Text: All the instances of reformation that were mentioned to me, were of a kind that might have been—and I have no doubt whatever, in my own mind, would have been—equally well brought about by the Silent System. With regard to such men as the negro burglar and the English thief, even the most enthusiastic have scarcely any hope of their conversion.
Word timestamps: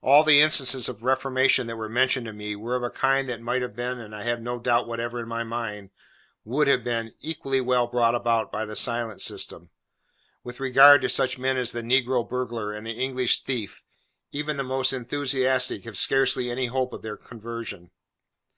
All 0.00 0.24
the 0.24 0.40
instances 0.40 0.88
of 0.88 1.02
reformation 1.04 1.66
that 1.66 1.76
were 1.76 1.86
mentioned 1.90 2.24
to 2.24 2.32
me, 2.32 2.56
were 2.56 2.76
of 2.76 2.82
a 2.82 2.88
kind 2.88 3.28
that 3.28 3.42
might 3.42 3.60
have 3.60 3.76
been—and 3.76 4.16
I 4.16 4.22
have 4.22 4.40
no 4.40 4.58
doubt 4.58 4.88
whatever, 4.88 5.20
in 5.20 5.28
my 5.28 5.42
own 5.42 5.48
mind, 5.48 5.90
would 6.44 6.66
have 6.66 6.82
been—equally 6.82 7.60
well 7.60 7.86
brought 7.86 8.14
about 8.14 8.50
by 8.50 8.64
the 8.64 8.74
Silent 8.74 9.20
System. 9.20 9.68
With 10.42 10.60
regard 10.60 11.02
to 11.02 11.10
such 11.10 11.36
men 11.36 11.58
as 11.58 11.72
the 11.72 11.82
negro 11.82 12.26
burglar 12.26 12.72
and 12.72 12.86
the 12.86 12.92
English 13.04 13.42
thief, 13.42 13.82
even 14.32 14.56
the 14.56 14.64
most 14.64 14.94
enthusiastic 14.94 15.84
have 15.84 15.98
scarcely 15.98 16.50
any 16.50 16.68
hope 16.68 16.94
of 16.94 17.02
their 17.02 17.18
conversion. 17.18 17.90